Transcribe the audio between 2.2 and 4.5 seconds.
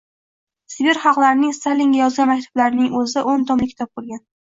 maktublarining o’zi o’n tomli kitob bo’lgan.